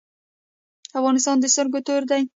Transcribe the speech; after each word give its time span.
افغانستان 0.99 1.35
د 1.39 1.45
سترګو 1.53 1.79
تور 1.87 2.03
دی؟ 2.09 2.21